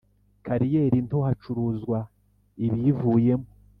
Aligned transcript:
kariyeri 0.45 0.97
nto 1.07 1.19
hacuruzwa 1.25 1.97
ibiyivuyemo. 2.65 3.49